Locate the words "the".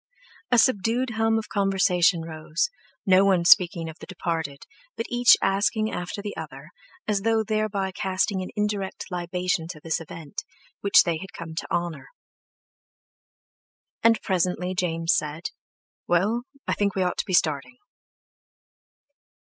3.99-4.07, 6.23-6.35